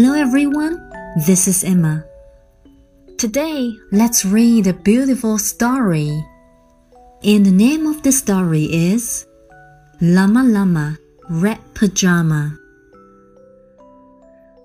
[0.00, 0.78] Hello everyone,
[1.26, 2.04] this is Emma.
[3.18, 6.24] Today, let's read a beautiful story.
[7.24, 9.26] And the name of the story is
[10.00, 10.96] Llama Llama
[11.28, 12.56] Red Pajama.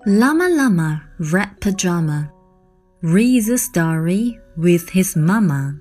[0.06, 2.30] Llama Llama Red Pajama
[3.02, 5.74] reads a story with his mama.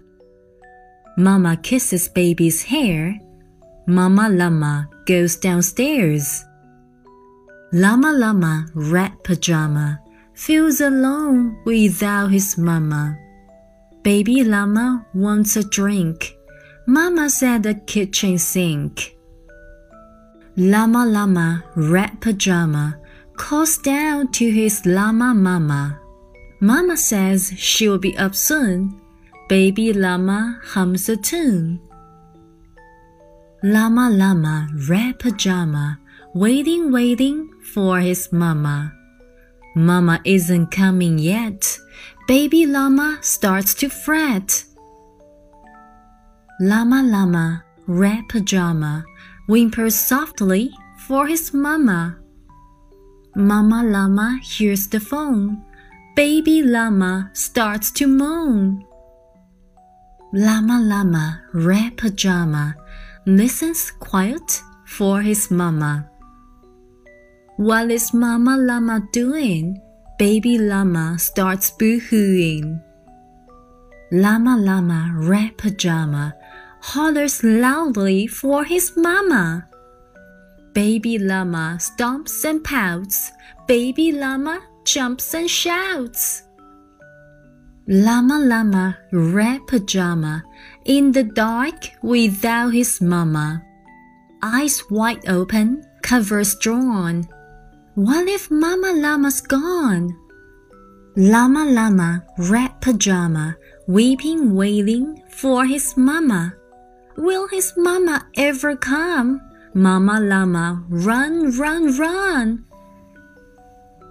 [1.15, 3.19] Mama kisses baby's hair.
[3.85, 6.43] Mama Llama goes downstairs.
[7.75, 9.99] Llama Llama Red Pajama
[10.35, 13.17] feels alone without his mama.
[14.03, 16.37] Baby Llama wants a drink.
[16.85, 19.17] Mama's at the kitchen sink.
[20.55, 22.99] Llama Llama Red Pajama
[23.37, 25.99] calls down to his llama mama.
[26.59, 29.01] Mama says she'll be up soon.
[29.49, 31.79] Baby llama hums a tune.
[33.63, 35.97] Llama Llama Red Pajama
[36.35, 38.93] waiting, waiting for his mama.
[39.75, 41.79] Mama isn't coming yet.
[42.27, 44.65] Baby llama starts to fret.
[46.61, 49.03] Llama Llama, red pajama,
[49.47, 50.71] whimpers softly
[51.07, 52.17] for his mama.
[53.35, 55.63] Mama Llama hears the phone.
[56.15, 58.85] Baby llama starts to moan.
[60.31, 62.75] Llama Llama, red pajama,
[63.25, 66.07] listens quiet for his mama.
[67.57, 69.79] What is Mama Llama doing?
[70.17, 72.81] Baby Llama starts boo-hooing.
[74.11, 76.33] Llama Llama red pajama
[76.81, 79.67] hollers loudly for his mama.
[80.73, 83.31] Baby Llama stomps and pouts.
[83.67, 86.41] Baby Llama jumps and shouts.
[87.87, 90.43] Llama Llama red pajama
[90.85, 93.61] in the dark without his mama.
[94.41, 97.27] Eyes wide open, covers drawn.
[97.95, 100.17] What if Mama Llama's gone?
[101.15, 103.55] Llama Llama, red pajama,
[103.87, 106.55] weeping, wailing for his mama.
[107.17, 109.39] Will his mama ever come?
[109.75, 112.65] Mama Llama, run, run, run.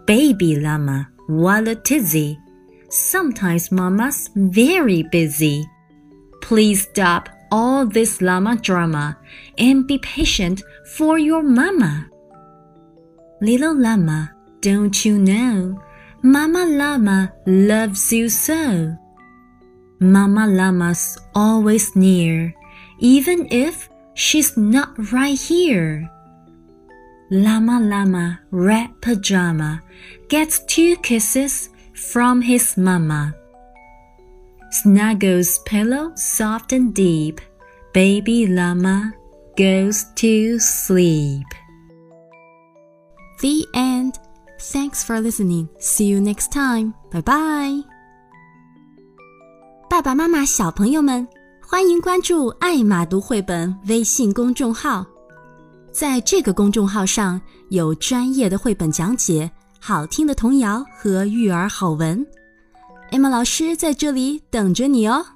[0.06, 2.38] Baby Llama, what a tizzy.
[2.88, 5.64] Sometimes Mama's very busy.
[6.40, 9.18] Please stop all this llama drama
[9.58, 10.62] and be patient
[10.94, 12.11] for your mama.
[13.42, 14.30] Little llama,
[14.60, 15.82] don't you know?
[16.22, 18.96] Mama llama loves you so.
[19.98, 22.54] Mama llama's always near,
[23.00, 26.08] even if she's not right here.
[27.32, 29.82] Llama llama red pajama
[30.28, 33.34] gets two kisses from his mama.
[34.70, 37.40] Snuggles pillow soft and deep.
[37.92, 39.14] Baby llama
[39.56, 41.46] goes to sleep.
[43.42, 44.14] The end.
[44.60, 45.66] Thanks for listening.
[45.80, 46.92] See you next time.
[47.10, 47.82] Bye bye.
[49.90, 51.26] 爸爸妈妈、小朋友们，
[51.60, 55.04] 欢迎关注“爱马读绘本”微信公众号。
[55.90, 59.50] 在这个公众号上有专业的绘本讲解、
[59.80, 62.24] 好听的童谣和育儿好文。
[63.10, 65.26] Emma 老师在这里等着你哦。